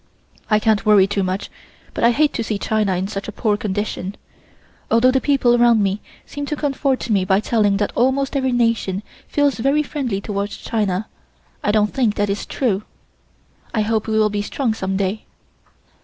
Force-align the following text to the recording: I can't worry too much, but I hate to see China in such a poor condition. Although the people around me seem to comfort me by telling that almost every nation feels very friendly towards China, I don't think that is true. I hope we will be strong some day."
I 0.49 0.57
can't 0.57 0.83
worry 0.83 1.05
too 1.05 1.21
much, 1.21 1.51
but 1.93 2.03
I 2.03 2.09
hate 2.09 2.33
to 2.33 2.43
see 2.43 2.57
China 2.57 2.95
in 2.95 3.07
such 3.07 3.27
a 3.27 3.31
poor 3.31 3.55
condition. 3.55 4.15
Although 4.89 5.11
the 5.11 5.21
people 5.21 5.53
around 5.55 5.83
me 5.83 6.01
seem 6.25 6.47
to 6.47 6.55
comfort 6.55 7.07
me 7.11 7.23
by 7.23 7.39
telling 7.39 7.77
that 7.77 7.91
almost 7.93 8.35
every 8.35 8.51
nation 8.51 9.03
feels 9.27 9.59
very 9.59 9.83
friendly 9.83 10.19
towards 10.19 10.57
China, 10.57 11.07
I 11.63 11.71
don't 11.71 11.93
think 11.93 12.15
that 12.15 12.31
is 12.31 12.47
true. 12.47 12.81
I 13.75 13.81
hope 13.81 14.07
we 14.07 14.17
will 14.17 14.31
be 14.31 14.41
strong 14.41 14.73
some 14.73 14.97
day." 14.97 15.25